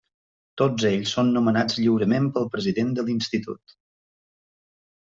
Tots 0.61 0.85
ells 0.91 1.13
són 1.17 1.29
nomenats 1.35 1.77
lliurement 1.81 2.31
pel 2.39 2.51
president 2.57 2.91
de 2.97 3.07
l'institut. 3.11 3.79